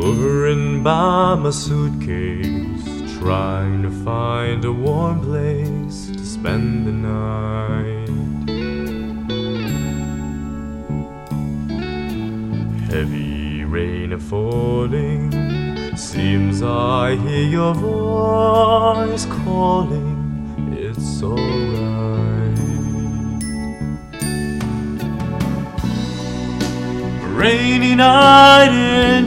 [0.00, 2.84] Hovering by my suitcase,
[3.18, 8.08] trying to find a warm place to spend the night.
[12.88, 15.32] Heavy rain a falling,
[15.96, 20.14] seems I hear your voice calling.
[20.78, 21.78] It's alright.
[27.36, 29.17] Rainy night.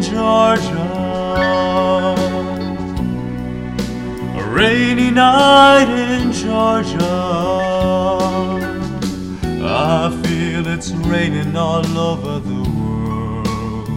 [4.38, 7.00] A rainy night in Georgia.
[9.64, 13.88] I feel it's raining all over the world.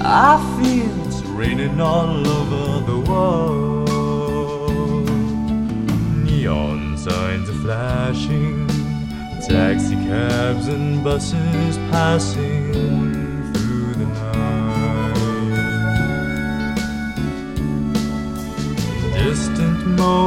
[0.00, 3.88] I feel it's raining all over the world.
[6.24, 8.66] Neon signs are flashing,
[9.46, 13.27] taxi cabs and buses passing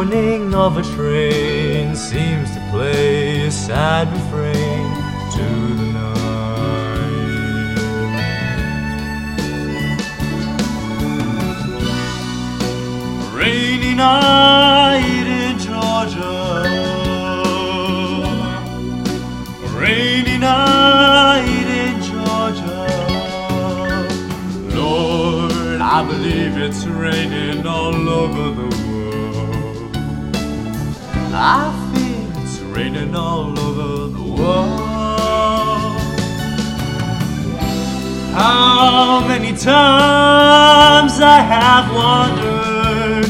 [0.02, 4.90] Distant of a train seems to play a sad refrain
[5.36, 5.46] to
[5.80, 6.32] the night.
[13.32, 16.64] Rainy night in Georgia.
[19.78, 22.88] Rainy night in Georgia.
[24.76, 28.91] Lord, I believe it's raining all over the world.
[31.34, 34.82] I feel it's raining all over the world.
[38.34, 43.26] How many times I have wondered,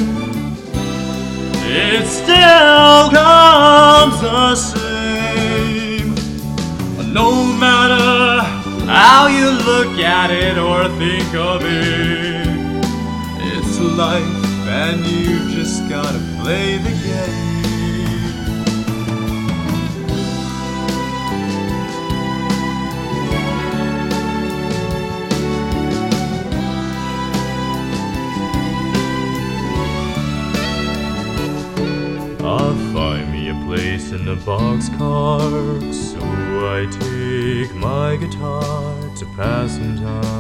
[1.68, 6.16] it still comes the same.
[7.14, 8.42] No matter
[8.88, 12.48] how you look at it or think of it,
[13.54, 17.61] it's life and you just gotta play the game.
[34.12, 36.20] In the boxcar, so
[36.68, 40.32] I take my guitar to pass some time.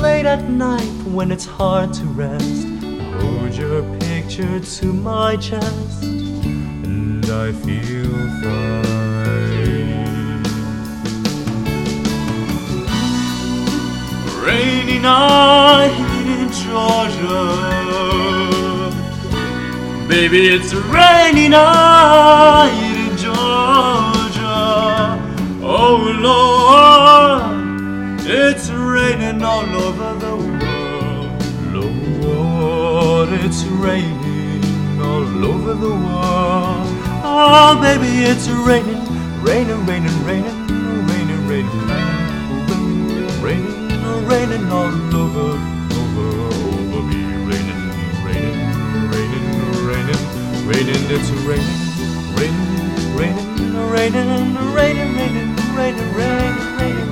[0.00, 6.04] Late at night when it's hard to rest, I hold your picture to my chest,
[6.04, 8.12] and I feel
[8.42, 9.02] fine.
[14.44, 16.11] rainy night
[16.60, 17.72] Georgia.
[20.06, 24.52] Baby, it's a rainy night in Georgia.
[25.62, 25.96] Oh
[26.28, 31.42] Lord, it's raining all over the world.
[31.72, 36.86] Lord, it's raining all over the world.
[37.24, 39.02] Oh, baby, it's raining,
[39.42, 40.66] raining, raining, raining,
[41.06, 43.82] raining, raining, raining, raining
[44.32, 45.51] raining all over,
[51.14, 51.66] it's raining,
[52.36, 57.11] raining, raining, raining, raining, raining, raining, raining, raining.